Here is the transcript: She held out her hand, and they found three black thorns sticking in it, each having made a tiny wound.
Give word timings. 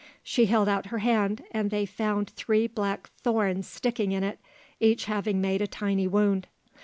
She 0.23 0.47
held 0.47 0.67
out 0.67 0.87
her 0.87 0.97
hand, 0.97 1.43
and 1.51 1.69
they 1.69 1.85
found 1.85 2.31
three 2.31 2.65
black 2.65 3.11
thorns 3.21 3.67
sticking 3.67 4.11
in 4.13 4.23
it, 4.23 4.39
each 4.79 5.05
having 5.05 5.39
made 5.41 5.61
a 5.61 5.67
tiny 5.67 6.07
wound. 6.07 6.47